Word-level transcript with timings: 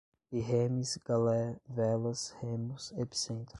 birremes, 0.31 0.97
galé, 1.05 1.57
velas, 1.69 2.33
remos, 2.41 2.91
epicentro 2.97 3.49